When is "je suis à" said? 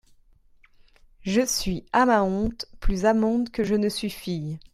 1.21-2.07